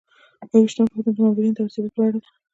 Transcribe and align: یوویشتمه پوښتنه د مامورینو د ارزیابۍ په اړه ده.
یوویشتمه 0.51 0.87
پوښتنه 0.91 1.13
د 1.15 1.17
مامورینو 1.23 1.55
د 1.55 1.59
ارزیابۍ 1.61 1.91
په 1.93 2.01
اړه 2.07 2.19
ده. 2.23 2.29